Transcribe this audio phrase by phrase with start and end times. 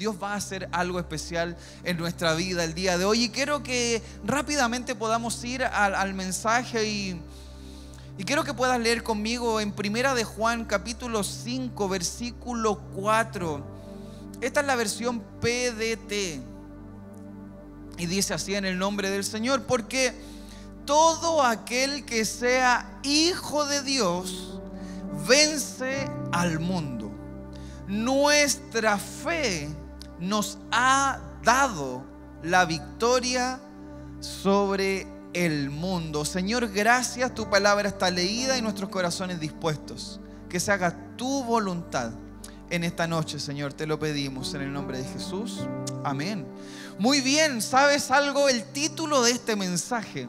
[0.00, 3.24] Dios va a hacer algo especial en nuestra vida el día de hoy.
[3.24, 7.20] Y quiero que rápidamente podamos ir al, mensaje y,
[8.16, 13.62] y, quiero que puedas leer conmigo en Primera de Juan capítulo 5 versículo 4.
[14.40, 16.40] Esta es la versión PDT.
[17.98, 20.14] Y dice así en el nombre del Señor, porque
[20.86, 24.58] todo aquel que sea hijo de Dios
[25.28, 27.10] vence al mundo.
[27.86, 29.68] Nuestra fe
[30.20, 32.04] nos ha dado
[32.42, 33.60] la victoria
[34.20, 36.24] sobre el mundo.
[36.24, 40.20] Señor, gracias, tu palabra está leída y nuestros corazones dispuestos.
[40.48, 42.10] Que se haga tu voluntad
[42.70, 43.72] en esta noche, Señor.
[43.72, 45.60] Te lo pedimos en el nombre de Jesús.
[46.04, 46.46] Amén.
[46.98, 48.48] Muy bien, ¿sabes algo?
[48.48, 50.28] El título de este mensaje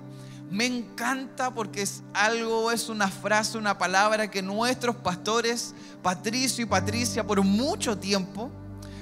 [0.51, 6.67] me encanta porque es algo, es una frase, una palabra que nuestros pastores, Patricio y
[6.67, 8.51] Patricia, por mucho tiempo,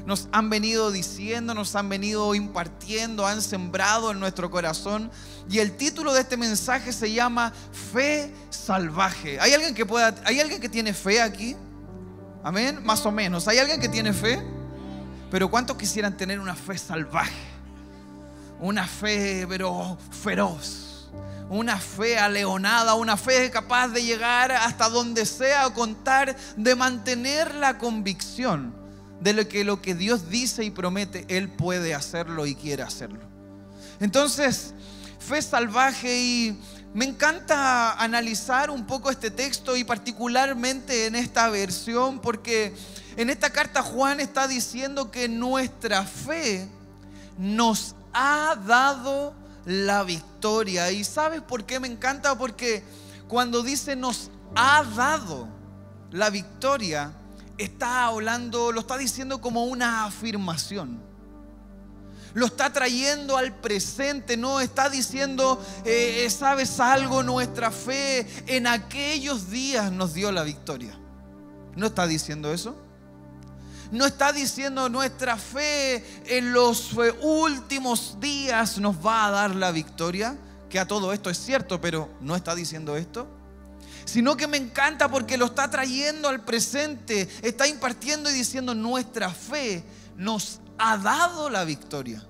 [0.06, 5.12] nos han venido diciendo, nos han venido impartiendo, han sembrado en nuestro corazón.
[5.50, 7.54] Y el título de este mensaje se llama
[7.92, 9.40] Fe salvaje.
[9.40, 11.56] ¿Hay alguien que pueda, hay alguien que tiene fe aquí?
[12.44, 13.48] Amén, más o menos.
[13.48, 14.42] ¿Hay alguien que tiene fe?
[15.30, 17.50] Pero ¿cuántos quisieran tener una fe salvaje?
[18.60, 21.10] Una fe, pero feroz.
[21.50, 27.78] Una fe aleonada, una fe capaz de llegar hasta donde sea, contar, de mantener la
[27.78, 28.79] convicción
[29.22, 33.20] de lo que lo que Dios dice y promete, Él puede hacerlo y quiere hacerlo.
[34.00, 34.74] Entonces,
[35.20, 36.60] fe salvaje y
[36.94, 42.74] me encanta analizar un poco este texto y particularmente en esta versión porque
[43.16, 46.68] en esta carta Juan está diciendo que nuestra fe
[47.38, 50.92] nos ha dado la victoria.
[50.92, 52.38] ¿Y sabes por qué me encanta?
[52.38, 52.84] Porque
[53.28, 55.48] cuando dice nos ha dado
[56.12, 57.14] la victoria,
[57.60, 61.00] está hablando, lo está diciendo como una afirmación.
[62.34, 67.24] Lo está trayendo al presente, no está diciendo, eh, eh, ¿sabes algo?
[67.24, 70.98] Nuestra fe en aquellos días nos dio la victoria.
[71.76, 72.76] ¿No está diciendo eso?
[73.92, 79.72] No está diciendo nuestra fe en los eh, últimos días nos va a dar la
[79.72, 80.38] victoria,
[80.70, 83.39] que a todo esto es cierto, pero no está diciendo esto
[84.10, 89.30] sino que me encanta porque lo está trayendo al presente, está impartiendo y diciendo nuestra
[89.30, 89.84] fe
[90.18, 92.26] nos ha dado la victoria.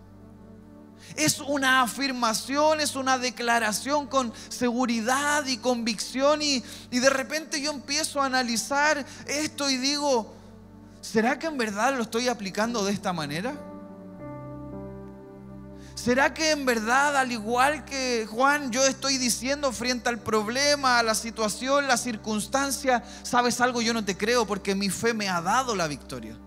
[1.16, 7.72] Es una afirmación, es una declaración con seguridad y convicción y, y de repente yo
[7.72, 10.36] empiezo a analizar esto y digo,
[11.00, 13.69] ¿será que en verdad lo estoy aplicando de esta manera?
[16.02, 21.04] ¿Será que en verdad, al igual que Juan, yo estoy diciendo frente al problema, a
[21.04, 25.42] la situación, la circunstancia, sabes algo, yo no te creo porque mi fe me ha
[25.42, 26.38] dado la victoria?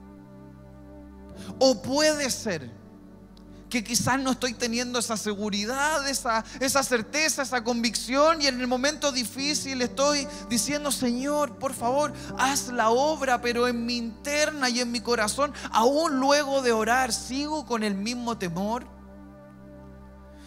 [1.58, 2.70] O puede ser
[3.68, 8.66] que quizás no estoy teniendo esa seguridad, esa, esa certeza, esa convicción y en el
[8.66, 14.80] momento difícil estoy diciendo, Señor, por favor, haz la obra, pero en mi interna y
[14.80, 19.01] en mi corazón, aún luego de orar, sigo con el mismo temor.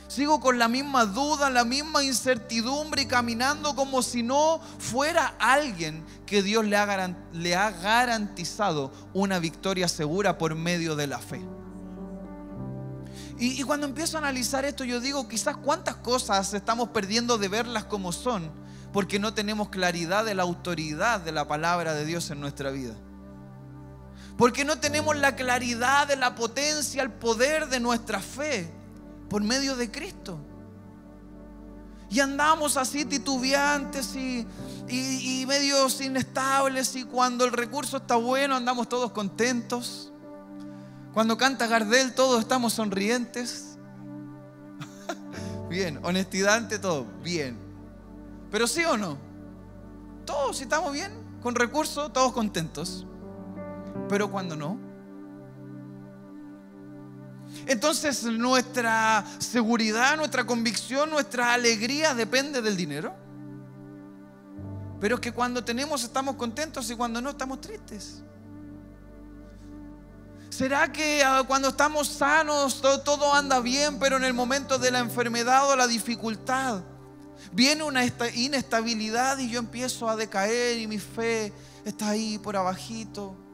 [0.08, 6.06] Sigo con la misma duda, la misma incertidumbre y caminando como si no fuera alguien
[6.28, 11.42] que Dios le ha, garantizado una victoria segura por medio de la fe.
[13.40, 17.50] Y, y, cuando empiezo a analizar esto, yo digo, quizás cuántas cosas estamos perdiendo de
[17.50, 18.50] verlas como son,
[18.94, 22.94] porque no tenemos claridad de la autoridad de la palabra de Dios en nuestra vida.
[24.38, 28.72] Porque no tenemos la claridad de la potencia, el poder de nuestra fe
[29.30, 30.38] por medio de Cristo.
[32.10, 34.46] Y andamos así titubeantes y,
[34.88, 40.12] y, y, medios inestables y cuando el recurso está bueno andamos todos contentos.
[41.14, 43.78] Cuando canta Gardel todos estamos sonrientes.
[45.70, 47.58] bien, honestidad ante todo, bien.
[48.52, 49.18] Pero sí o no,
[50.26, 53.06] todos estamos bien, con recursos, todos contentos.
[54.08, 54.78] Pero cuando no,
[57.68, 63.16] entonces nuestra seguridad, nuestra convicción, nuestra alegría depende del dinero.
[65.00, 68.22] Pero es que cuando tenemos estamos contentos y cuando no estamos tristes.
[70.50, 75.00] ¿Será que ah, cuando estamos sanos todo, anda bien, pero en el momento de la
[75.00, 76.82] enfermedad o la dificultad
[77.52, 81.52] viene una inestabilidad y yo empiezo a decaer y mi fe
[81.84, 83.45] está ahí por abajito?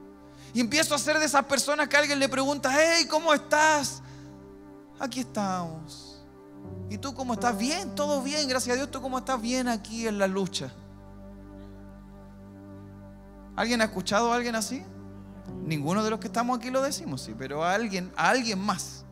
[0.53, 4.01] Y empiezo a ser de esas personas que alguien le pregunta, hey, ¿cómo estás?
[4.99, 6.21] Aquí estamos.
[6.89, 7.57] ¿Y tú cómo estás?
[7.57, 8.91] Bien, todo bien, gracias a Dios.
[8.91, 9.41] ¿Tú cómo estás?
[9.41, 10.71] Bien aquí en la lucha.
[13.55, 14.83] ¿Alguien ha escuchado a alguien así?
[15.63, 19.05] Ninguno de los que estamos aquí lo decimos, sí, pero a alguien, a alguien más.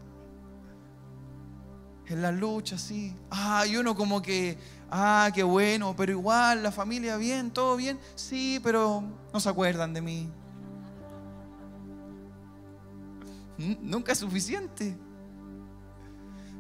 [2.08, 3.16] En la lucha, sí.
[3.30, 4.58] Ah, y uno como que,
[4.90, 8.00] ah, qué bueno, pero igual, la familia bien, todo bien.
[8.16, 10.30] Sí, pero no se acuerdan de mí.
[13.60, 14.98] Nunca es suficiente.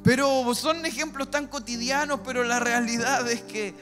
[0.03, 3.75] Pero son ejemplos tan cotidianos, pero la realidad es que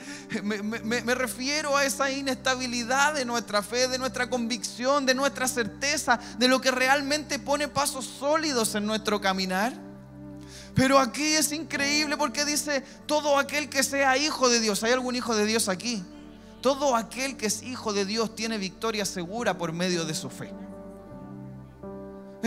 [0.44, 6.48] me, refiero a esa inestabilidad de nuestra fe, de nuestra convicción, de nuestra certeza, de
[6.48, 9.74] lo que realmente pone pasos sólidos en nuestro caminar.
[10.74, 15.16] Pero aquí es increíble porque dice, todo aquel que sea hijo de Dios, ¿hay algún
[15.16, 16.04] hijo de Dios aquí?
[16.62, 20.52] Todo aquel que es hijo de Dios tiene victoria segura por medio de su fe.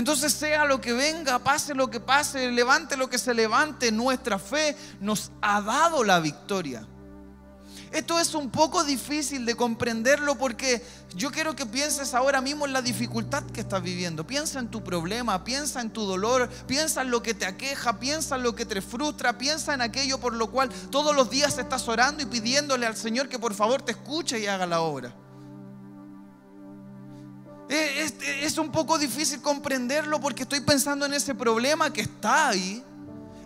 [0.01, 4.39] Entonces sea lo que venga, pase lo que pase, levante lo que se levante, nuestra
[4.39, 6.87] fe nos ha dado la victoria.
[7.93, 10.83] Esto es un poco difícil de comprenderlo porque
[11.15, 14.27] yo quiero que pienses ahora mismo en la dificultad que estás viviendo.
[14.27, 18.37] Piensa en tu problema, piensa en tu dolor, piensa en lo que te aqueja, piensa
[18.37, 21.87] en lo que te frustra, piensa en aquello por lo cual todos los días estás
[21.89, 25.15] orando y pidiéndole al Señor que por favor te escuche y haga la obra.
[27.73, 28.11] Eh,
[28.43, 32.83] es, un poco difícil comprenderlo porque estoy pensando en ese problema que está ahí.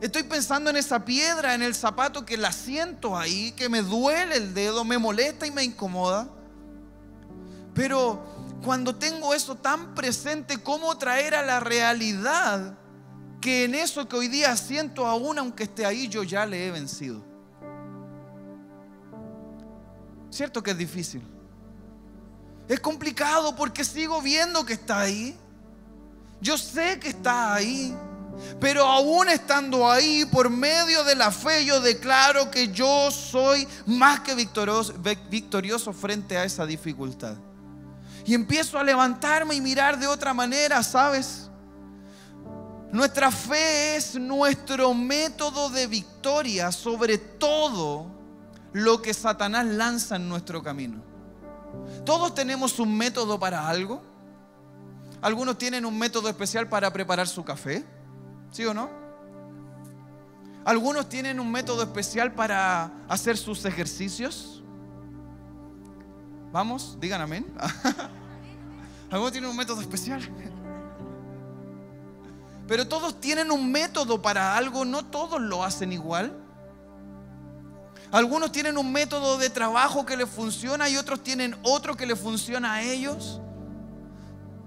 [0.00, 4.36] Estoy pensando en esa piedra en el zapato que la siento ahí, que me duele
[4.36, 6.26] el dedo, me molesta y me incomoda.
[7.74, 8.24] Pero
[8.64, 12.78] cuando tengo eso tan presente, ¿cómo traer a la realidad
[13.42, 16.70] que en eso que hoy día siento aún, aunque esté ahí, yo ya le he
[16.70, 17.22] vencido?
[20.30, 21.33] Cierto que es difícil.
[22.68, 25.36] Es complicado porque sigo viendo que está ahí.
[26.40, 27.94] Yo sé que está ahí.
[28.60, 34.20] Pero aún estando ahí, por medio de la fe, yo declaro que yo soy más
[34.20, 37.36] que victorioso, frente a esa dificultad.
[38.26, 41.48] Y empiezo a levantarme y mirar de otra manera, ¿sabes?
[42.90, 48.06] Nuestra fe es nuestro método de victoria sobre todo
[48.72, 51.13] lo que Satanás lanza en nuestro camino.
[52.04, 54.02] Todos tenemos un método para algo.
[55.22, 57.84] Algunos tienen un método especial para preparar su café,
[58.50, 58.90] ¿sí o no?
[60.64, 64.62] Algunos tienen un método especial para hacer sus ejercicios.
[66.52, 67.46] Vamos, digan amén.
[69.10, 70.20] Algunos tienen un método especial.
[72.66, 76.43] Pero todos tienen un método para algo, no todos lo hacen igual.
[78.14, 82.16] Algunos tienen un método de trabajo que les funciona y otros tienen otro que les
[82.16, 83.40] funciona a ellos.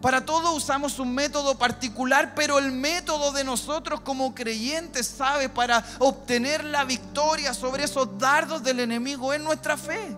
[0.02, 5.48] Para todos usamos un método particular, pero el método de nosotros como creyentes, ¿sabe?
[5.48, 10.18] Para obtener la victoria sobre esos dardos del enemigo es nuestra fe.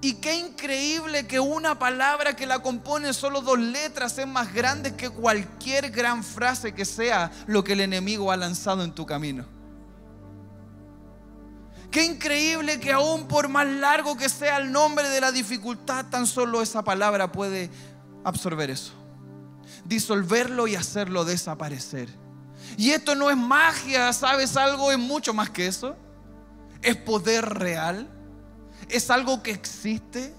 [0.00, 4.96] Y qué increíble que una palabra que la compone solo dos letras es más grande
[4.96, 9.53] que cualquier gran frase que sea lo que el enemigo ha lanzado en tu camino.
[11.94, 16.26] Qué increíble que aún por más largo que sea el nombre de la dificultad, tan
[16.26, 17.70] solo esa palabra puede
[18.24, 18.92] absorber eso.
[19.84, 22.08] Disolverlo y hacerlo desaparecer.
[22.76, 24.90] Y esto no es magia, ¿sabes algo?
[24.90, 25.94] Es mucho más que eso.
[26.82, 28.08] Es poder real.
[28.88, 30.34] Es algo que existe.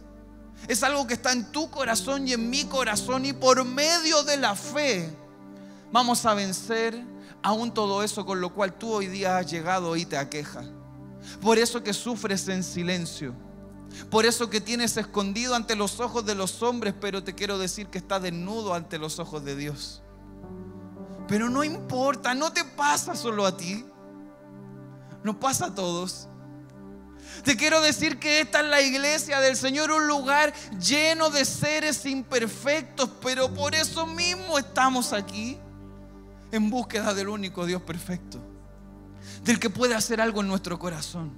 [0.68, 3.24] Es algo que está en tu corazón y en mi corazón.
[3.24, 5.10] Y por medio de la fe
[5.90, 7.02] vamos a vencer
[7.42, 10.66] aún todo eso con lo cual tú hoy día has llegado y te aqueja.
[11.42, 13.34] Por eso que sufres en silencio.
[14.10, 17.88] Por eso que tienes escondido ante los ojos de los hombres, pero te quiero decir
[17.88, 20.02] que está desnudo ante los ojos de Dios.
[21.28, 23.86] Pero no importa, no te pasa solo a ti.
[25.24, 26.28] Nos pasa a todos.
[27.44, 32.06] Te quiero decir que esta es la iglesia del Señor, un lugar lleno de seres
[32.06, 35.58] imperfectos, pero por eso mismo estamos aquí
[36.52, 38.55] en búsqueda del único Dios perfecto
[39.44, 41.32] del que puede hacer algo en nuestro corazón,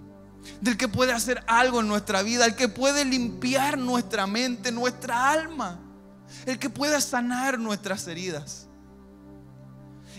[0.61, 5.31] del que puede hacer algo en nuestra vida, el que puede limpiar nuestra mente, nuestra
[5.31, 5.79] alma,
[6.45, 8.67] el que puede sanar nuestras heridas.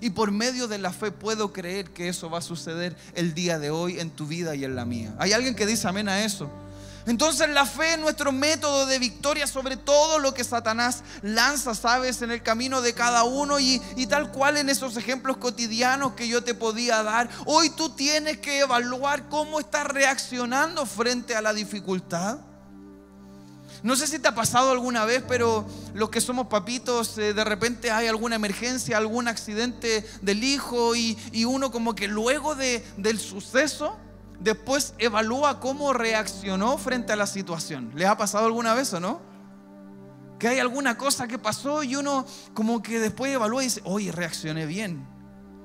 [0.01, 3.59] Y por medio de la fe puedo creer que eso va a suceder el día
[3.59, 5.15] de hoy en tu vida y en la mía.
[5.19, 6.51] ¿Hay alguien que dice amén a eso?
[7.09, 12.21] Entonces la fe es nuestro método de victoria sobre todo lo que Satanás lanza, sabes,
[12.21, 16.45] en el camino de cada uno y, tal cual en esos ejemplos cotidianos que yo
[16.45, 17.31] te podía dar.
[17.47, 22.41] Hoy tú tienes que evaluar cómo estás reaccionando frente a la dificultad.
[23.83, 27.45] No sé si te ha pasado alguna vez, pero los que somos papitos, eh, de
[27.45, 33.19] repente hay alguna emergencia, algún accidente del hijo y, uno como que luego de, del
[33.19, 33.97] suceso
[34.41, 37.93] después evalúa cómo reaccionó frente a la situación.
[37.95, 39.21] ¿Les ha pasado alguna vez o no?
[40.39, 44.13] Que hay alguna cosa que pasó y uno como que después evalúa y dice, oye,
[44.13, 45.07] reaccioné bien.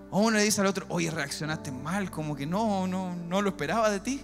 [0.09, 3.49] O uno le dice al otro, oye, reaccionaste mal, como que no, no, no lo
[3.49, 4.21] esperaba de ti.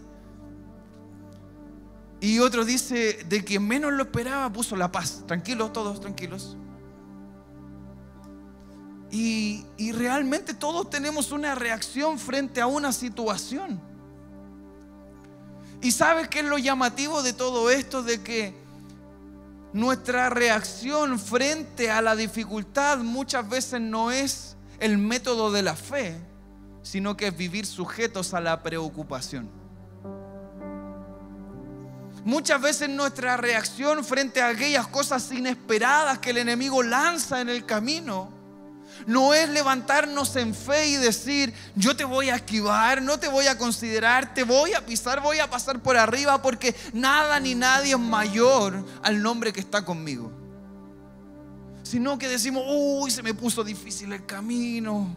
[2.22, 5.24] Y otro dice, de quien menos lo esperaba, puso la paz.
[5.25, 6.58] Tranquilos, todos tranquilos.
[9.12, 13.88] Y, y, realmente todos tenemos una reacción frente a una situación.
[15.81, 18.03] ¿Y sabes qué es lo llamativo de todo esto?
[18.03, 18.53] De que
[19.71, 26.17] nuestra reacción frente a la dificultad muchas veces no es el método de la fe,
[26.81, 29.50] sino que es vivir sujetos a la preocupación.
[32.25, 37.65] Muchas veces nuestra reacción frente a aquellas cosas inesperadas que el enemigo lanza en el
[37.65, 38.38] camino
[39.06, 43.48] no es levantarnos en fe y decir, yo te voy a esquivar, no te voy
[43.48, 47.91] a considerar, te voy a pisar, voy a pasar por arriba porque nada ni nadie
[47.91, 50.32] es mayor al nombre que está conmigo.
[51.84, 55.15] Sino que decimos, uy, se me puso difícil el camino.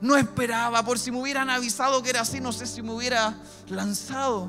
[0.00, 3.38] No esperaba, por si me hubieran avisado que era así, no sé si me hubiera
[3.68, 4.48] lanzado.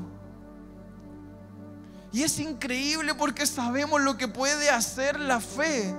[2.12, 5.94] Y es increíble porque sabemos lo que puede hacer la fe.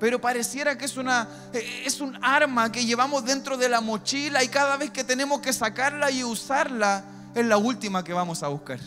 [0.00, 4.48] Pero pareciera que es, una, es un arma que llevamos dentro de la mochila y
[4.48, 7.04] cada vez que tenemos que sacarla y usarla
[7.34, 8.80] es la última que vamos a buscar.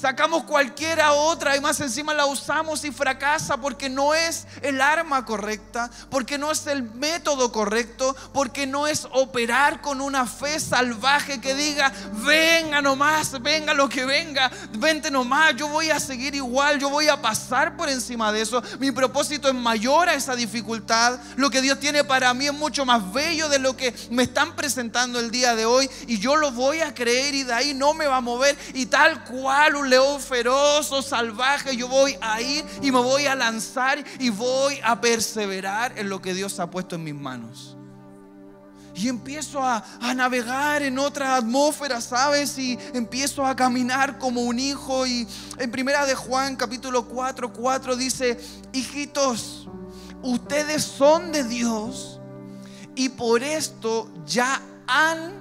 [0.00, 5.26] Sacamos cualquiera otra y más encima la usamos y fracasa porque no es el arma
[5.26, 11.38] correcta, porque no es el método correcto, porque no es operar con una fe salvaje
[11.42, 11.92] que diga,
[12.24, 17.08] venga nomás, venga lo que venga, vente nomás, yo voy a seguir igual, yo voy
[17.08, 18.62] a pasar por encima de eso.
[18.78, 21.20] Mi propósito es mayor a esa dificultad.
[21.36, 24.56] Lo que Dios tiene para mí es mucho más bello de lo que me están
[24.56, 27.92] presentando el día de hoy y yo lo voy a creer y de ahí no
[27.92, 32.64] me va a mover y tal cual león feroz o salvaje, yo voy a ir
[32.80, 36.96] y me voy a lanzar y voy a perseverar en lo que Dios ha puesto
[36.96, 37.76] en mis manos.
[38.94, 42.58] Y empiezo a, a, navegar en otra atmósfera, ¿sabes?
[42.58, 45.06] Y empiezo a caminar como un hijo.
[45.06, 45.26] Y
[45.58, 48.38] en primera de Juan, capítulo 4, 4 dice,
[48.72, 49.68] hijitos,
[50.22, 52.20] ustedes son de Dios
[52.94, 55.39] y por esto ya han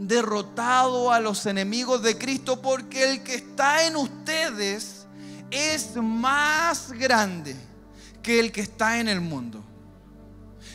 [0.00, 5.06] derrotado a los enemigos de Cristo porque el que está en ustedes
[5.50, 7.54] es más grande
[8.22, 9.62] que el que está en el mundo.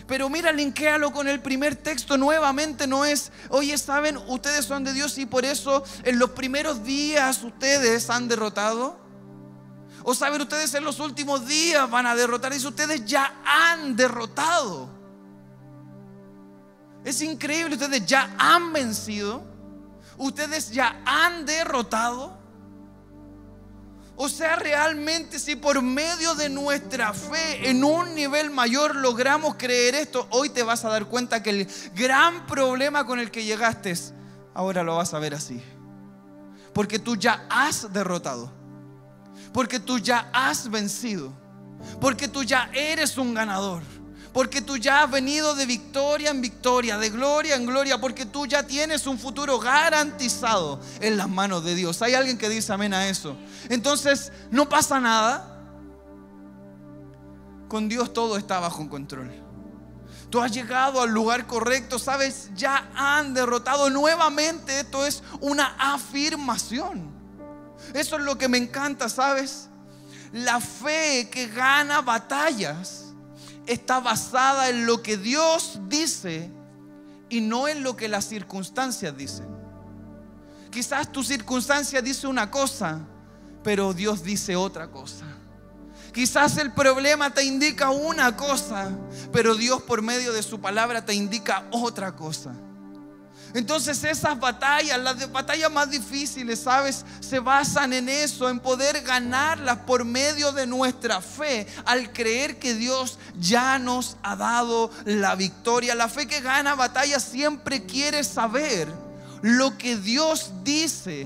[0.08, 4.94] Pero mira, linkéalo con el primer texto nuevamente, no es, oye, saben, ustedes son de
[4.94, 9.00] Dios y por eso en los primeros días ustedes han derrotado.
[10.04, 15.05] O saben, ustedes en los últimos días van a derrotar, dice, ustedes ya han derrotado.
[17.06, 19.44] Es increíble, ustedes ya han vencido,
[20.18, 22.36] ustedes ya han derrotado.
[24.18, 29.94] O sea, realmente si por medio de nuestra fe en un nivel mayor logramos creer
[29.94, 33.94] esto, hoy te vas a dar cuenta que el gran problema con el que llegaste,
[34.56, 35.62] ahora lo vas a ver así.
[36.74, 38.52] Porque tú ya has derrotado.
[39.54, 41.32] Porque tú ya has vencido.
[42.02, 43.84] Porque tú ya eres un ganador.
[44.36, 48.46] Porque tú ya has venido de victoria en victoria, de gloria en gloria, porque tú
[48.46, 52.02] ya tienes un futuro garantizado en las manos de Dios.
[52.02, 53.38] Hay alguien que dice amén a eso.
[53.70, 55.58] Entonces, no pasa nada.
[57.70, 59.32] Con Dios todo está bajo control.
[60.30, 64.82] Tú has llegado al lugar correcto, sabes, ya han derrotado nuevamente.
[64.82, 67.10] Esto es una afirmación.
[67.94, 69.70] Eso es lo que me encanta, ¿sabes?
[70.34, 73.05] La fe que gana batallas
[73.68, 76.52] está basada en lo que Dios dice
[77.30, 79.48] y no en lo que las circunstancias dicen.
[80.72, 83.00] Quizás tu circunstancia dice una cosa,
[83.64, 85.26] pero Dios dice otra cosa.
[86.14, 88.92] Quizás el problema te indica una cosa,
[89.32, 92.54] pero Dios por medio de su palabra te indica otra cosa.
[93.56, 97.06] Entonces esas batallas, las batallas más difíciles, ¿sabes?
[97.22, 102.74] Se basan en eso, en poder ganarlas por medio de nuestra fe, al creer que
[102.74, 105.96] Dios ya nos ha dado la victoria.
[105.96, 108.90] La fe que gana batallas siempre quiere saber
[109.42, 111.26] lo que Dios dice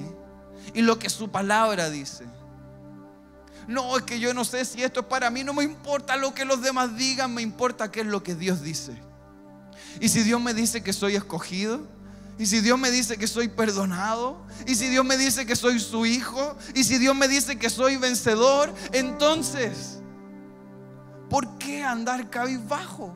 [0.76, 2.26] y lo que su palabra dice.
[3.68, 6.36] No, es que yo no sé si esto es para mí, no me importa lo
[6.36, 9.02] que los demás digan, me importa qué es lo que Dios dice.
[10.00, 11.88] Y si Dios me dice que soy escogido,
[12.40, 15.80] y si Dios me dice que soy perdonado, y si Dios me dice que soy
[15.80, 20.00] su hijo, y si Dios me dice que soy vencedor, entonces,
[21.30, 23.16] ¿por qué andar cabizbajo?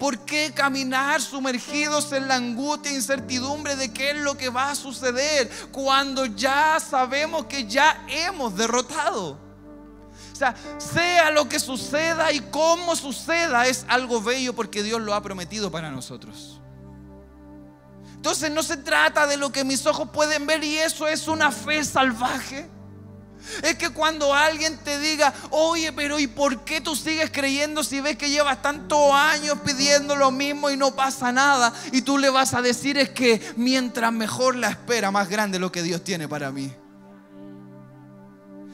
[0.00, 4.72] ¿Por qué caminar sumergidos en la angustia e incertidumbre de qué es lo que va
[4.72, 9.38] a suceder cuando ya sabemos que ya hemos derrotado?
[10.42, 15.22] sea, sea lo que suceda y cómo suceda, es algo bello porque Dios lo ha
[15.22, 16.60] prometido para nosotros.
[18.22, 21.50] Entonces no se trata de lo que mis ojos pueden ver y eso es una
[21.50, 22.68] fe salvaje.
[23.64, 28.00] Es que cuando alguien te diga, oye, pero ¿y por qué tú sigues creyendo si
[28.00, 31.72] ves que llevas tantos años pidiendo lo mismo y no pasa nada?
[31.90, 35.72] Y tú le vas a decir es que mientras mejor la espera, más grande lo
[35.72, 36.72] que Dios tiene para mí.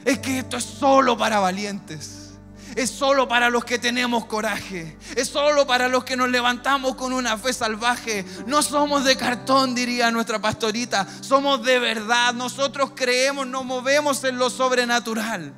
[0.04, 2.27] Es que esto es solo para valientes
[2.78, 7.12] es solo para los que tenemos coraje, es solo para los que nos levantamos con
[7.12, 8.24] una fe salvaje.
[8.46, 12.34] No somos de cartón, diría nuestra pastorita, somos de verdad.
[12.34, 15.52] Nosotros creemos, nos movemos en lo sobrenatural.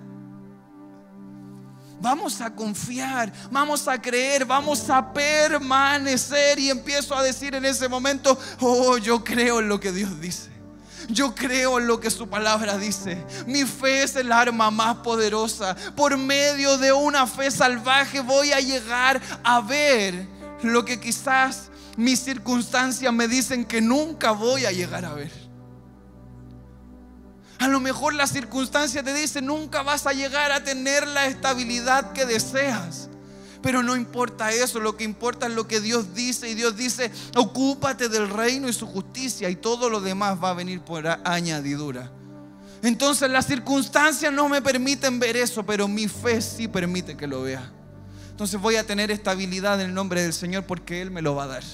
[2.00, 6.58] Vamos a confiar, vamos a creer, vamos a permanecer.
[6.58, 10.59] Y empiezo a decir en ese momento, oh, yo creo en lo que Dios dice.
[11.10, 13.24] Yo creo en lo que su palabra dice.
[13.46, 15.76] Mi fe es el arma más poderosa.
[15.96, 20.26] Por medio de una fe salvaje voy a llegar a ver
[20.62, 25.32] lo que quizás mis circunstancias me dicen que nunca voy a llegar a ver.
[27.58, 32.12] A lo mejor las circunstancias te dicen nunca vas a llegar a tener la estabilidad
[32.12, 33.09] que deseas.
[33.62, 36.48] Pero no importa eso, lo que importa es lo que Dios dice.
[36.48, 40.54] Y Dios dice, ocúpate del reino y su justicia y todo lo demás va a
[40.54, 42.10] venir por añadidura.
[42.82, 47.42] Entonces las circunstancias no me permiten ver eso, pero mi fe sí permite que lo
[47.42, 47.70] vea.
[48.30, 51.44] Entonces voy a tener estabilidad en el nombre del Señor porque Él me lo va
[51.44, 51.64] a dar.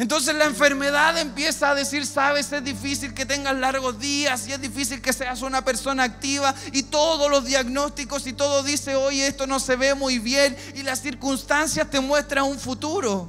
[0.00, 4.58] Entonces la enfermedad empieza a decir, sabes, es difícil que tengas largos días y es
[4.58, 9.46] difícil que seas una persona activa y todos los diagnósticos y todo dice, oye, esto
[9.46, 13.28] no se ve muy bien y las circunstancias te muestran un futuro.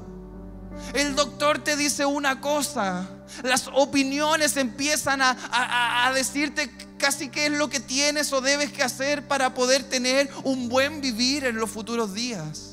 [0.94, 3.06] El doctor te dice una cosa,
[3.44, 8.82] las opiniones empiezan a, a decirte casi qué es lo que tienes o debes que
[8.82, 12.71] hacer para poder tener un buen vivir en los futuros días.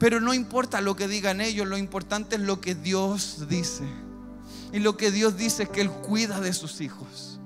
[0.00, 3.84] Pero no importa lo que digan ellos, lo importante es lo que Dios dice.
[4.72, 7.38] Y lo que Dios dice es que Él cuida de sus hijos.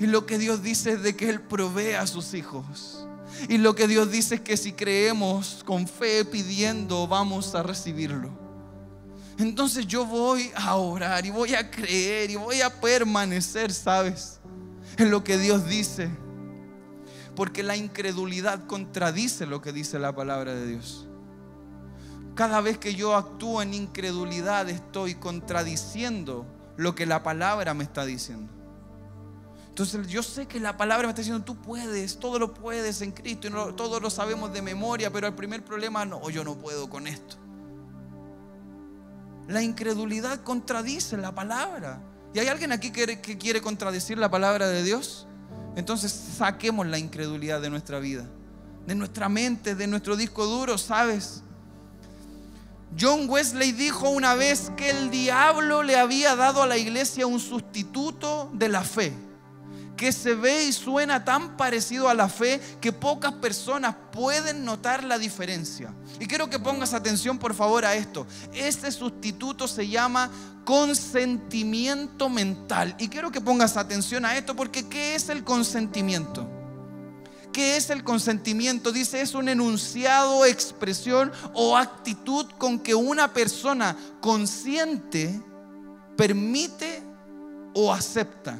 [0.00, 3.06] Y lo que Dios dice es de que Él provee a sus hijos.
[3.48, 8.30] Y lo que Dios dice es que si creemos con fe pidiendo, vamos a recibirlo.
[9.38, 14.40] Entonces yo voy a orar y voy a creer y voy a permanecer, ¿sabes?
[14.96, 16.10] En lo que Dios dice.
[17.36, 21.06] Porque la incredulidad contradice lo que dice la palabra de Dios.
[22.40, 26.46] Cada vez que yo actúo en incredulidad estoy contradiciendo
[26.78, 28.50] lo que la palabra me está diciendo.
[29.68, 33.12] Entonces yo sé que la palabra me está diciendo, tú puedes, todo lo puedes en
[33.12, 36.88] Cristo, y todo lo sabemos de memoria, pero el primer problema, no, yo no puedo
[36.88, 37.36] con esto.
[39.46, 42.00] La incredulidad contradice la palabra.
[42.32, 45.26] ¿Y hay alguien aquí que, que quiere contradecir la palabra de Dios?
[45.76, 48.24] Entonces saquemos la incredulidad de nuestra vida,
[48.86, 51.42] de nuestra mente, de nuestro disco duro, ¿sabes?
[52.98, 57.38] John Wesley dijo una vez que el diablo le había dado a la iglesia un
[57.38, 59.12] sustituto de la fe,
[59.96, 65.04] que se ve y suena tan parecido a la fe que pocas personas pueden notar
[65.04, 65.94] la diferencia.
[66.18, 68.26] Y quiero que pongas atención por favor a esto.
[68.52, 70.30] Este sustituto se llama
[70.64, 72.96] consentimiento mental.
[72.98, 76.59] Y quiero que pongas atención a esto porque ¿qué es el consentimiento?
[77.52, 78.92] ¿Qué es el consentimiento?
[78.92, 85.40] Dice, es un enunciado, expresión o actitud con que una persona consciente
[86.16, 87.02] permite
[87.74, 88.58] o acepta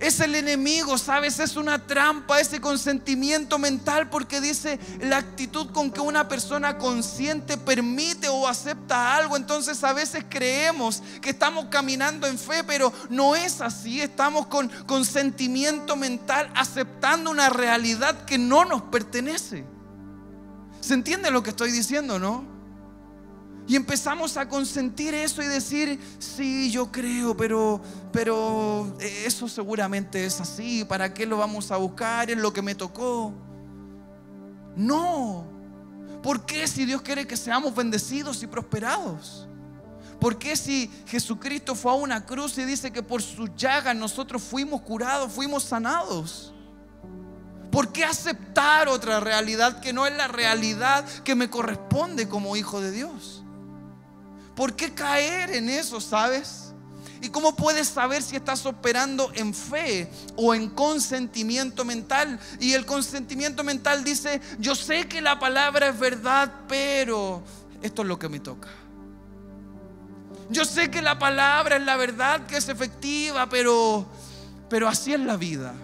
[0.00, 1.38] es el enemigo, ¿sabes?
[1.40, 7.58] Es una trampa ese consentimiento mental porque dice la actitud con que una persona consciente
[7.58, 9.36] permite o acepta algo.
[9.36, 14.00] Entonces a veces creemos que estamos caminando en fe, pero no es así.
[14.00, 19.66] Estamos con consentimiento mental aceptando una realidad que no nos pertenece.
[20.80, 22.59] ¿Se entiende lo que estoy diciendo, no?
[23.70, 27.80] Y empezamos a consentir eso y decir, sí, yo creo, pero,
[28.12, 30.84] pero eso seguramente es así.
[30.84, 32.32] ¿Para qué lo vamos a buscar?
[32.32, 33.32] Es lo que me tocó.
[34.74, 35.44] No.
[36.20, 39.46] ¿Por qué si Dios quiere que seamos bendecidos y prosperados?
[40.18, 44.42] ¿Por qué si Jesucristo fue a una cruz y dice que por su llaga nosotros
[44.42, 46.52] fuimos curados, fuimos sanados?
[47.70, 52.80] ¿Por qué aceptar otra realidad que no es la realidad que me corresponde como hijo
[52.80, 53.44] de Dios?
[54.54, 56.72] ¿Por qué caer en eso, sabes?
[57.22, 62.40] ¿Y cómo puedes saber si estás operando en fe o en consentimiento mental?
[62.58, 67.42] Y el consentimiento mental dice, yo sé que la palabra es verdad, pero
[67.82, 68.68] esto es lo que me toca.
[70.48, 74.06] Yo sé que la palabra es la verdad que es efectiva, pero
[74.70, 75.74] Pero así es la vida.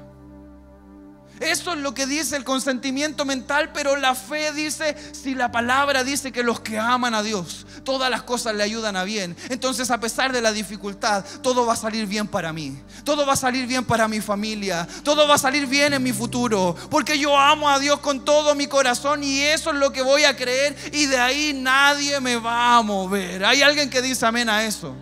[1.40, 6.02] Eso es lo que dice el consentimiento mental, pero la fe dice, si la palabra
[6.02, 9.90] dice que los que aman a Dios, todas las cosas le ayudan a bien, entonces
[9.90, 13.36] a pesar de la dificultad, todo va a salir bien para mí, todo va a
[13.36, 17.38] salir bien para mi familia, todo va a salir bien en mi futuro, porque yo
[17.38, 20.74] amo a Dios con todo mi corazón y eso es lo que voy a creer
[20.92, 23.44] y de ahí nadie me va a mover.
[23.44, 24.94] Hay alguien que dice amén a eso.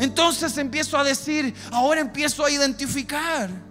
[0.00, 3.69] Entonces empiezo a decir, ahora empiezo a identificar.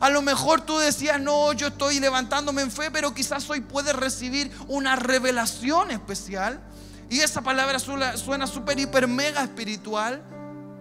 [0.00, 3.94] A lo mejor tú decías, no, yo estoy levantándome en fe, pero quizás hoy puedes
[3.94, 6.60] recibir una revelación especial.
[7.08, 10.22] Y esa palabra suena súper, hiper, mega espiritual,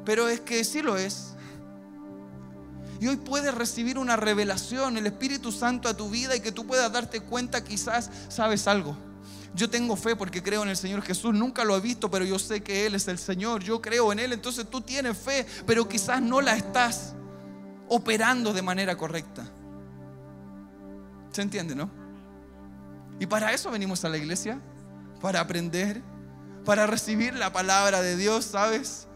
[0.04, 1.36] pero es que sí lo es.
[2.99, 6.65] Y hoy puedes recibir una revelación, el Espíritu Santo a tu vida y que tú
[6.65, 8.97] puedas darte cuenta quizás sabes algo.
[9.54, 11.34] Yo tengo fe porque creo en el Señor Jesús.
[11.34, 13.63] Nunca lo he visto, pero yo sé que Él es el Señor.
[13.63, 14.34] Yo creo en Él.
[14.34, 17.13] Entonces tú tienes fe, pero quizás no la estás
[17.89, 19.45] operando de manera correcta.
[21.32, 21.89] ¿Se entiende, no?
[23.19, 24.60] Y para eso venimos a la iglesia,
[25.21, 26.02] para aprender,
[26.65, 29.08] para recibir la palabra de Dios, ¿sabes?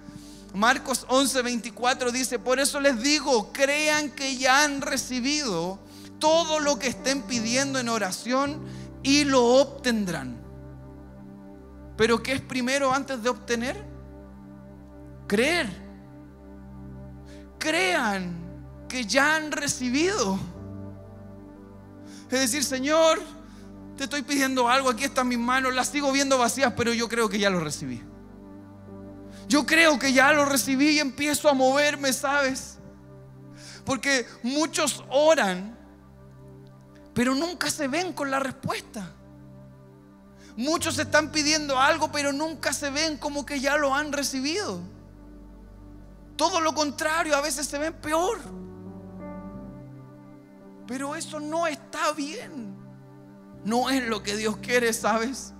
[0.53, 5.79] Marcos 11:24 dice, por eso les digo, crean que ya han recibido
[6.19, 8.63] todo lo que estén pidiendo en oración
[9.03, 10.37] y lo obtendrán.
[11.95, 13.83] Pero ¿qué es primero antes de obtener?
[15.27, 15.69] Creer.
[17.57, 18.48] Crean
[18.89, 20.37] que ya han recibido.
[22.29, 23.21] Es decir, Señor,
[23.95, 27.29] te estoy pidiendo algo, aquí están mis manos, las sigo viendo vacías, pero yo creo
[27.29, 28.03] que ya lo recibí.
[29.47, 32.77] Yo creo que ya lo recibí y empiezo a moverme, ¿sabes?
[33.85, 35.77] Porque muchos oran,
[37.13, 39.11] pero nunca se ven con la respuesta.
[40.55, 44.81] Muchos están pidiendo algo, pero nunca se ven como que ya lo han recibido.
[46.35, 48.39] Todo lo contrario, a veces se ven peor.
[50.89, 52.75] Pero eso no está bien.
[53.63, 55.53] No es lo que Dios quiere, ¿sabes?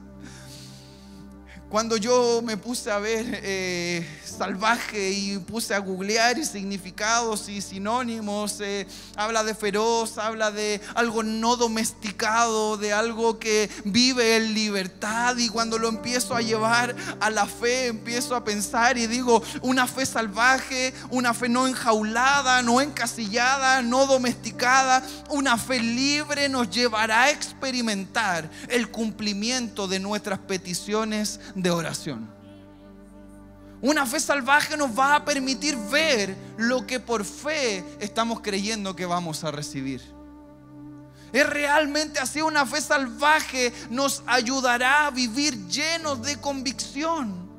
[1.69, 7.61] Cuando yo me puse a ver eh, salvaje y puse a googlear y significados y
[7.61, 14.55] sinónimos, eh, habla de feroz, habla de algo no domesticado, de algo que vive en
[14.55, 15.37] libertad.
[15.37, 19.85] Y cuando lo empiezo a llevar a la fe, empiezo a pensar y digo, una
[19.85, 27.25] fe salvaje, una fe no enjaulada, no encasillada, no domesticada, una fe libre nos llevará
[27.25, 32.29] a experimentar el cumplimiento de nuestras peticiones de oración.
[33.81, 39.05] Una fe salvaje nos va a permitir ver lo que por fe estamos creyendo que
[39.05, 40.01] vamos a recibir.
[41.31, 47.49] Es realmente así, una fe salvaje nos ayudará a vivir llenos de convicción.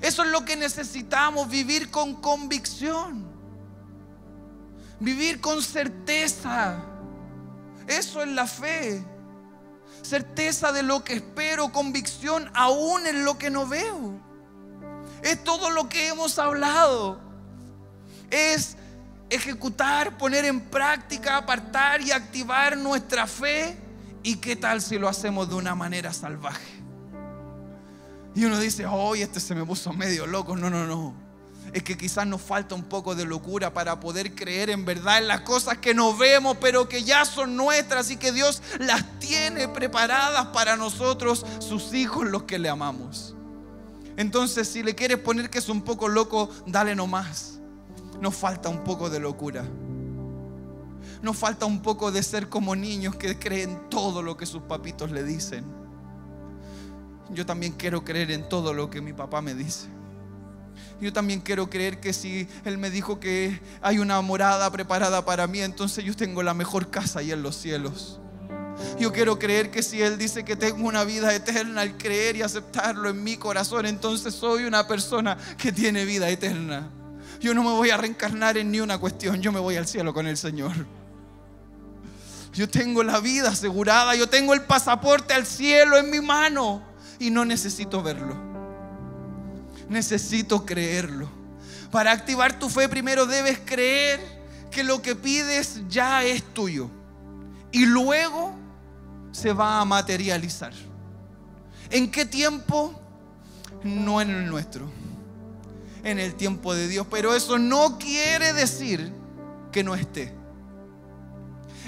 [0.00, 3.26] Eso es lo que necesitamos, vivir con convicción.
[5.00, 6.82] Vivir con certeza.
[7.86, 9.04] Eso es la fe
[10.02, 14.20] certeza de lo que espero, convicción aún en lo que no veo.
[15.22, 17.20] Es todo lo que hemos hablado.
[18.30, 18.76] Es
[19.30, 23.76] ejecutar, poner en práctica, apartar y activar nuestra fe.
[24.22, 26.82] ¿Y qué tal si lo hacemos de una manera salvaje?
[28.34, 30.56] Y uno dice, hoy este se me puso medio loco.
[30.56, 31.31] No, no, no
[31.72, 35.28] es que quizás nos falta un poco de locura para poder creer en verdad en
[35.28, 39.68] las cosas que no vemos, pero que ya son nuestras y que Dios las tiene
[39.68, 43.34] preparadas para nosotros, sus hijos, los que le amamos.
[44.18, 47.58] Entonces, si le quieres poner que es un poco loco, dale nomás.
[48.20, 49.64] Nos falta un poco de locura.
[51.22, 55.10] Nos falta un poco de ser como niños que creen todo lo que sus papitos
[55.10, 55.64] le dicen.
[57.30, 59.88] Yo también quiero creer en todo lo que mi papá me dice.
[61.00, 65.48] Yo también quiero creer que si Él me dijo que hay una morada preparada para
[65.48, 68.20] mí, entonces yo tengo la mejor casa ahí en los cielos.
[68.98, 72.42] Yo quiero creer que si Él dice que tengo una vida eterna, al creer y
[72.42, 76.88] aceptarlo en mi corazón, entonces soy una persona que tiene vida eterna.
[77.40, 80.14] Yo no me voy a reencarnar en ni una cuestión, yo me voy al cielo
[80.14, 80.72] con el Señor.
[82.52, 86.82] Yo tengo la vida asegurada, yo tengo el pasaporte al cielo en mi mano
[87.18, 88.51] y no necesito verlo
[89.92, 91.28] necesito creerlo.
[91.90, 94.20] Para activar tu fe primero debes creer
[94.70, 96.90] que lo que pides ya es tuyo.
[97.70, 98.54] Y luego
[99.30, 100.72] se va a materializar.
[101.90, 102.98] ¿En qué tiempo?
[103.84, 104.90] No en el nuestro.
[106.02, 107.06] En el tiempo de Dios.
[107.10, 109.12] Pero eso no quiere decir
[109.70, 110.34] que no esté.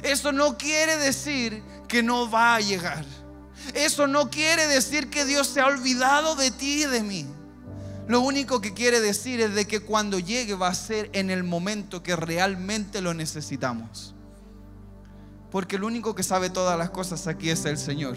[0.03, 3.05] Eso no quiere decir que no va a llegar.
[3.73, 7.27] Eso no quiere decir que Dios se ha olvidado de ti y de mí.
[8.07, 11.43] Lo único que quiere decir es de que cuando llegue va a ser en el
[11.43, 14.15] momento que realmente lo necesitamos.
[15.51, 18.17] Porque el único que sabe todas las cosas aquí es el Señor.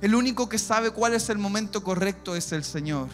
[0.00, 3.08] El único que sabe cuál es el momento correcto es el Señor.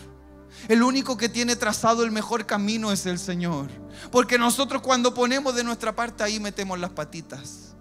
[0.69, 3.69] El único que tiene trazado el mejor camino es el Señor.
[4.13, 7.76] Porque nosotros cuando ponemos de nuestra parte ahí metemos las patitas.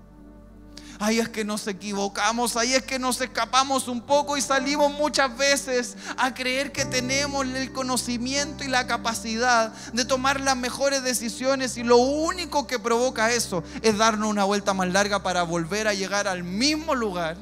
[1.00, 5.36] Ahí es que nos equivocamos, ahí es que nos escapamos un poco y salimos muchas
[5.38, 11.78] veces a creer que tenemos el conocimiento y la capacidad de tomar las mejores decisiones
[11.78, 15.94] y lo único que provoca eso es darnos una vuelta más larga para volver a
[15.94, 17.38] llegar al mismo lugar,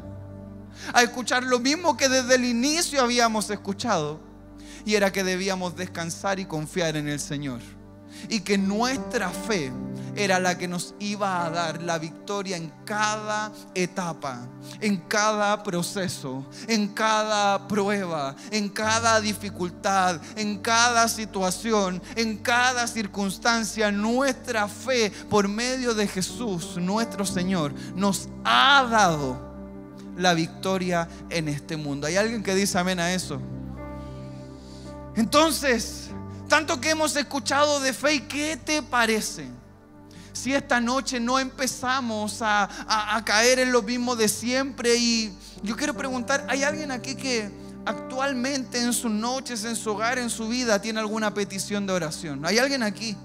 [0.93, 4.19] a escuchar lo mismo que desde el inicio habíamos escuchado
[4.85, 7.61] y era que debíamos descansar y confiar en el Señor
[8.29, 9.71] y que nuestra fe
[10.15, 14.47] era la que nos iba a dar la victoria en cada etapa,
[14.79, 23.91] en cada proceso, en cada prueba, en cada dificultad, en cada situación, en cada circunstancia.
[23.91, 29.53] Nuestra fe por medio de Jesús, nuestro Señor, nos ha dado
[30.15, 32.07] la victoria en este mundo.
[32.07, 33.41] ¿Hay alguien que dice amén a eso?
[35.15, 36.09] Entonces,
[36.53, 39.49] tanto que hemos escuchado de fe, ¿qué te parece?
[40.33, 42.69] Si esta noche no empezamos a,
[43.25, 47.49] caer en lo mismo de siempre y yo quiero preguntar, ¿hay alguien aquí que
[47.87, 52.45] actualmente en sus noches, en su hogar, en su vida tiene alguna petición de oración?
[52.45, 53.17] ¿Hay alguien aquí?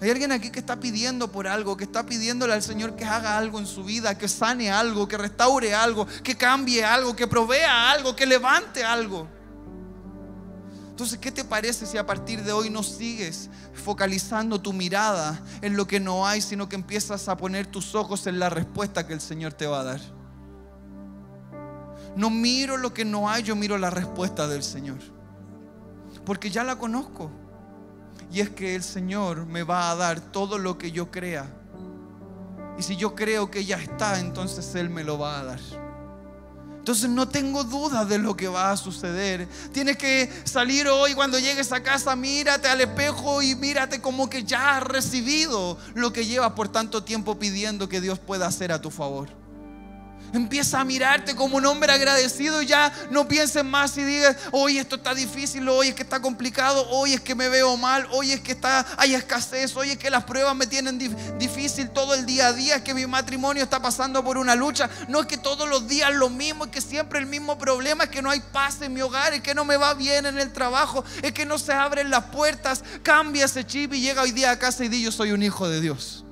[0.00, 3.38] Hay alguien aquí que está pidiendo por algo, que está pidiéndole al Señor que haga
[3.38, 7.92] algo en su vida, que sane algo, que restaure algo, que cambie algo, que provea
[7.92, 9.35] algo, que levante algo.
[10.96, 15.76] Entonces, ¿qué te parece si a partir de hoy no sigues focalizando tu mirada en
[15.76, 19.12] lo que no hay, sino que empiezas a poner tus ojos en la respuesta que
[19.12, 20.00] el Señor te va a dar?
[22.16, 24.96] No miro lo que no hay, yo miro la respuesta del Señor.
[26.24, 27.30] Porque ya la conozco.
[28.32, 31.46] Y es que el Señor me va a dar todo lo que yo crea.
[32.78, 35.60] Y si yo creo que ya está, entonces Él me lo va a dar.
[36.86, 39.48] Entonces no tengo duda de lo que va a suceder.
[39.72, 44.44] Tienes que salir hoy cuando llegues a casa, mírate al espejo y mírate como que
[44.44, 48.80] ya has recibido lo que llevas por tanto tiempo pidiendo que Dios pueda hacer a
[48.80, 49.45] tu favor.
[50.32, 54.78] Empieza a mirarte como un hombre agradecido y ya no pienses más y digas, hoy
[54.78, 58.32] esto está difícil, hoy es que está complicado, hoy es que me veo mal, hoy
[58.32, 60.98] es que está, hay escasez, hoy es que las pruebas me tienen
[61.38, 64.90] difícil todo el día a día, es que mi matrimonio está pasando por una lucha.
[65.08, 68.10] No es que todos los días lo mismo, es que siempre el mismo problema, es
[68.10, 70.52] que no hay paz en mi hogar, es que no me va bien en el
[70.52, 72.82] trabajo, es que no se abren las puertas.
[73.02, 75.68] Cambia ese chip y llega hoy día a casa y di, yo soy un hijo
[75.68, 76.24] de Dios.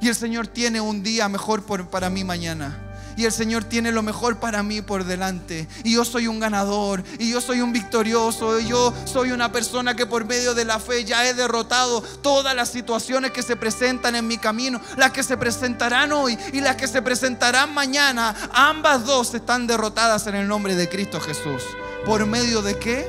[0.00, 2.89] Y el Señor tiene un día mejor para mí mañana
[3.20, 5.68] y el Señor tiene lo mejor para mí por delante.
[5.84, 9.94] Y yo soy un ganador, y yo soy un victorioso, y yo soy una persona
[9.94, 14.14] que por medio de la fe ya he derrotado todas las situaciones que se presentan
[14.14, 18.34] en mi camino, las que se presentarán hoy y las que se presentarán mañana.
[18.54, 21.62] Ambas dos están derrotadas en el nombre de Cristo Jesús.
[22.06, 23.06] ¿Por medio de qué?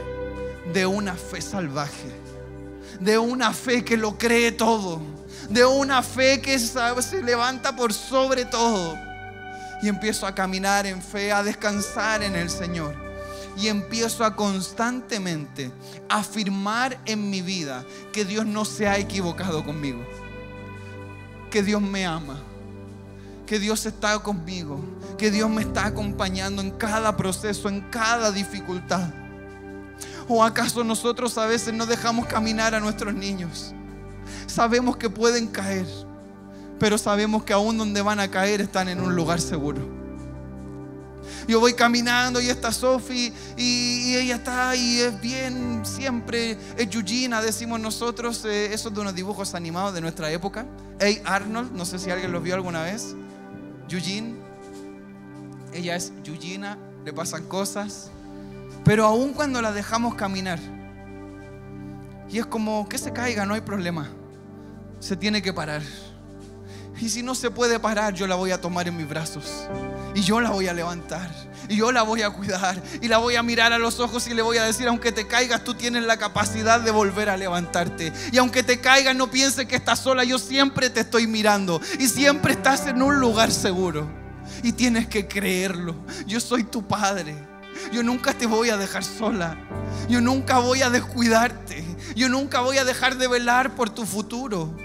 [0.74, 2.12] De una fe salvaje,
[3.00, 5.02] de una fe que lo cree todo,
[5.48, 9.11] de una fe que se levanta por sobre todo
[9.82, 12.96] y empiezo a caminar en fe, a descansar en el Señor.
[13.58, 15.72] Y empiezo a constantemente
[16.08, 20.00] afirmar en mi vida que Dios no se ha equivocado conmigo.
[21.50, 22.40] Que Dios me ama.
[23.46, 24.80] Que Dios está conmigo.
[25.18, 29.10] Que Dios me está acompañando en cada proceso, en cada dificultad.
[30.28, 33.74] ¿O acaso nosotros a veces no dejamos caminar a nuestros niños?
[34.48, 35.86] Sabemos que pueden caer
[36.82, 39.88] pero sabemos que aún donde van a caer están en un lugar seguro.
[41.48, 47.40] Yo voy caminando y está Sophie y, ella está ahí, es bien, siempre es Eugenia,
[47.40, 50.66] decimos nosotros, eh, eso de unos dibujos animados de nuestra época.
[51.00, 53.16] Hey Arnold, no sé si alguien los vio alguna vez.
[53.88, 54.38] Eugene,
[55.74, 58.10] ella es Eugenia, le pasan cosas,
[58.84, 60.58] pero aún cuando la dejamos caminar,
[62.28, 64.10] y es como que se caiga, no hay problema,
[65.00, 65.84] se tiene que parar
[67.02, 69.68] y si no se puede parar, yo la voy a tomar en mis brazos.
[70.14, 71.32] Y yo la voy a levantar.
[71.68, 72.80] Y yo la voy a cuidar.
[73.02, 75.26] Y la voy a mirar a los ojos y le voy a decir, aunque te
[75.26, 78.14] caigas, tú tienes la capacidad de volver a levantarte.
[78.32, 80.24] Y aunque te caigas, no pienses que estás sola.
[80.24, 81.82] Yo siempre te estoy mirando.
[81.98, 84.08] Y siempre estás en un lugar seguro.
[84.62, 85.96] Y tienes que creerlo.
[86.28, 87.36] Yo soy tu padre.
[87.92, 89.58] Yo nunca te voy a dejar sola.
[90.08, 91.84] Yo nunca voy a descuidarte.
[92.16, 94.78] Yo nunca voy a dejar de velar por tu futuro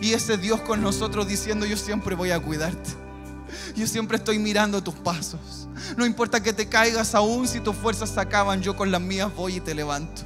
[0.00, 2.90] y ese Dios con nosotros diciendo yo siempre voy a cuidarte.
[3.74, 5.68] Yo siempre estoy mirando tus pasos.
[5.96, 9.34] No importa que te caigas aún si tus fuerzas se acaban, yo con las mías
[9.34, 10.22] voy y te levanto.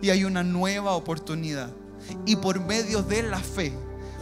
[0.00, 1.70] Y hay una nueva oportunidad.
[2.26, 3.72] Y por medio de la fe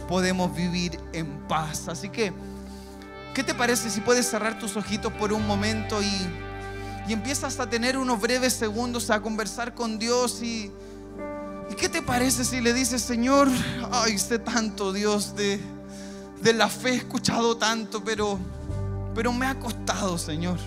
[0.07, 1.87] podemos vivir en paz.
[1.87, 2.33] Así que,
[3.33, 7.69] ¿qué te parece si puedes cerrar tus ojitos por un momento y, y empiezas a
[7.69, 10.71] tener unos breves segundos a conversar con Dios y...
[10.71, 10.88] ¿Y
[11.79, 13.47] qué te parece si le dices, Señor,
[13.91, 15.59] ay, sé tanto, Dios, de,
[16.41, 18.37] de la fe he escuchado tanto, pero,
[19.15, 20.59] pero me ha costado, Señor.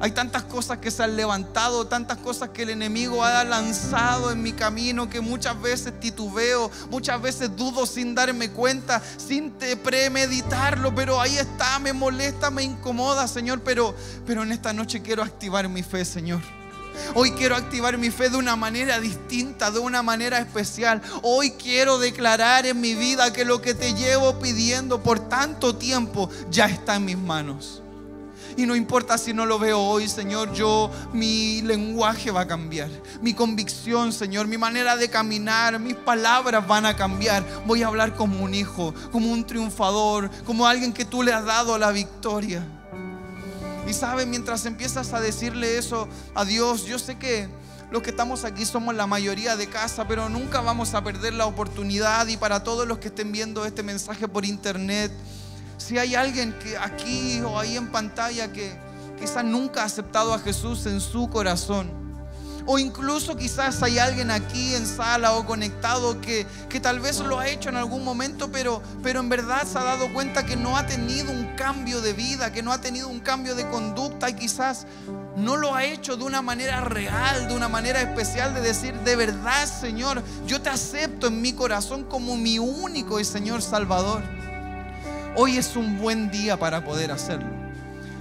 [0.00, 4.42] Hay tantas cosas que se han levantado, tantas cosas que el enemigo ha lanzado en
[4.42, 9.50] mi camino que muchas veces titubeo, muchas veces dudo sin darme cuenta, sin
[9.82, 13.94] premeditarlo, pero ahí está, me molesta, me incomoda, Señor, pero,
[14.26, 16.59] pero en esta noche quiero activar mi fe, Señor.
[17.14, 21.02] Hoy quiero activar mi fe de una manera distinta, de una manera especial.
[21.22, 26.30] Hoy quiero declarar en mi vida que lo que te llevo pidiendo por tanto tiempo
[26.50, 27.82] ya está en mis manos.
[28.56, 32.90] Y no importa si no lo veo hoy, Señor, yo, mi lenguaje va a cambiar.
[33.22, 37.44] Mi convicción, Señor, mi manera de caminar, mis palabras van a cambiar.
[37.66, 41.44] Voy a hablar como un hijo, como un triunfador, como alguien que tú le has
[41.44, 42.66] dado la victoria.
[43.86, 47.48] Y sabe, mientras empiezas a decirle eso a Dios, yo sé que
[47.90, 51.46] los que estamos aquí somos la mayoría de casa, pero nunca vamos a perder la
[51.46, 52.26] oportunidad.
[52.28, 55.10] Y para todos los que estén viendo este mensaje por internet,
[55.76, 58.72] si hay alguien que aquí o ahí en pantalla que
[59.18, 61.99] quizás nunca ha aceptado a Jesús en su corazón,
[62.66, 67.38] o incluso quizás hay alguien aquí en sala o conectado que, que tal vez lo
[67.38, 70.76] ha hecho en algún momento, pero, pero en verdad se ha dado cuenta que no
[70.76, 74.34] ha tenido un cambio de vida, que no ha tenido un cambio de conducta y
[74.34, 74.86] quizás
[75.36, 79.16] no lo ha hecho de una manera real, de una manera especial de decir, de
[79.16, 84.22] verdad Señor, yo te acepto en mi corazón como mi único y Señor Salvador.
[85.36, 87.48] Hoy es un buen día para poder hacerlo.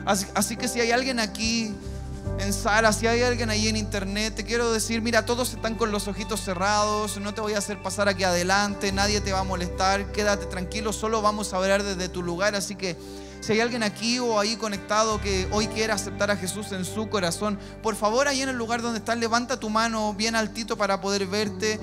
[0.05, 1.73] Así, así que si hay alguien aquí
[2.39, 5.91] en Sara, si hay alguien ahí en internet, te quiero decir, mira, todos están con
[5.91, 9.43] los ojitos cerrados, no te voy a hacer pasar aquí adelante, nadie te va a
[9.43, 12.95] molestar, quédate tranquilo, solo vamos a hablar desde tu lugar, así que
[13.41, 17.09] si hay alguien aquí o ahí conectado que hoy quiera aceptar a Jesús en su
[17.09, 21.01] corazón, por favor ahí en el lugar donde estás, levanta tu mano bien altito para
[21.01, 21.79] poder verte.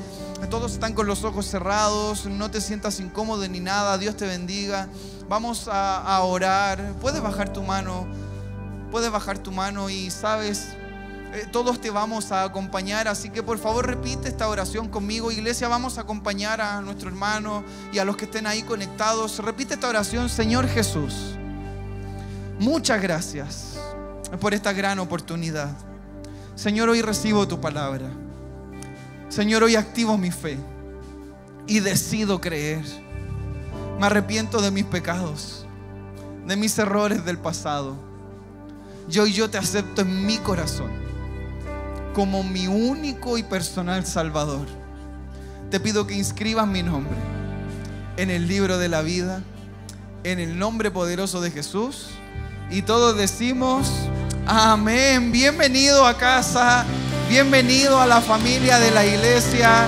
[0.51, 4.89] Todos están con los ojos cerrados, no te sientas incómodo ni nada, Dios te bendiga.
[5.29, 8.07] Vamos a, a orar, puedes bajar tu mano
[8.91, 10.69] puedes bajar tu mano y sabes,
[11.35, 15.31] eh, todos te vamos a acompañar, así que por favor repite esta oración conmigo.
[15.31, 19.39] Iglesia, vamos a acompañar a nuestro hermano y a los que estén ahí conectados.
[19.41, 21.37] Repite esta oración, Señor Jesús.
[22.59, 23.75] Muchas gracias
[24.41, 25.71] por esta gran oportunidad.
[26.55, 28.09] Señor, hoy recibo tu palabra.
[29.29, 30.57] Señor, hoy activo mi fe
[31.67, 32.85] y decido creer.
[33.99, 35.67] Me arrepiento de mis pecados,
[36.47, 38.06] de mis errores del pasado
[39.09, 40.91] yo y yo te acepto en mi corazón
[42.15, 44.67] como mi único y personal Salvador.
[45.71, 47.15] Te pido que inscribas mi nombre
[48.17, 49.43] en el libro de la vida,
[50.25, 52.09] en el nombre poderoso de Jesús.
[52.71, 53.91] Y todos decimos,
[54.47, 55.31] amén.
[55.31, 56.87] Bienvenido a casa,
[57.29, 59.87] bienvenido a la familia de la iglesia.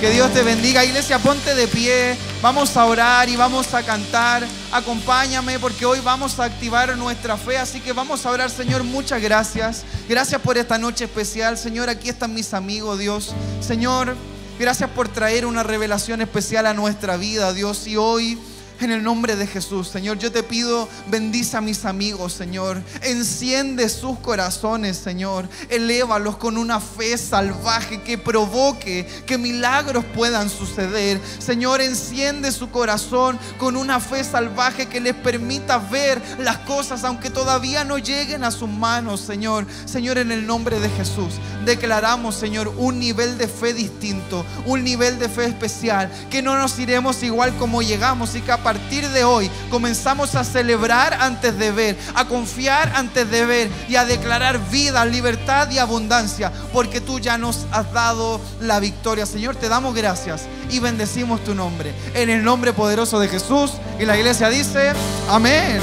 [0.00, 0.82] Que Dios te bendiga.
[0.82, 2.16] Iglesia, ponte de pie.
[2.40, 4.42] Vamos a orar y vamos a cantar.
[4.72, 7.58] Acompáñame porque hoy vamos a activar nuestra fe.
[7.58, 8.82] Así que vamos a orar, Señor.
[8.82, 9.84] Muchas gracias.
[10.08, 11.58] Gracias por esta noche especial.
[11.58, 13.34] Señor, aquí están mis amigos, Dios.
[13.60, 14.16] Señor,
[14.58, 17.86] gracias por traer una revelación especial a nuestra vida, Dios.
[17.86, 18.38] Y hoy
[18.80, 22.82] en el nombre de Jesús, Señor, yo te pido, bendice a mis amigos, Señor.
[23.02, 25.48] Enciende sus corazones, Señor.
[25.68, 31.20] Elévalos con una fe salvaje que provoque que milagros puedan suceder.
[31.38, 37.28] Señor, enciende su corazón con una fe salvaje que les permita ver las cosas aunque
[37.30, 39.66] todavía no lleguen a sus manos, Señor.
[39.84, 41.34] Señor, en el nombre de Jesús,
[41.66, 46.78] declaramos, Señor, un nivel de fe distinto, un nivel de fe especial, que no nos
[46.78, 51.98] iremos igual como llegamos y capaz partir de hoy comenzamos a celebrar antes de ver,
[52.14, 57.36] a confiar antes de ver y a declarar vida, libertad y abundancia, porque tú ya
[57.36, 59.26] nos has dado la victoria.
[59.26, 61.92] Señor, te damos gracias y bendecimos tu nombre.
[62.14, 63.72] En el nombre poderoso de Jesús.
[63.98, 64.92] Y la iglesia dice,
[65.28, 65.80] amén.